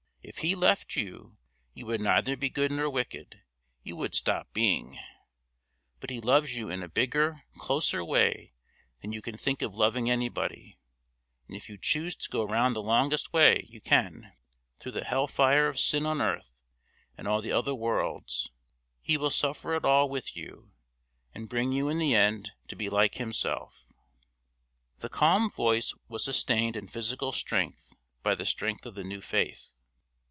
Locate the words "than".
9.01-9.11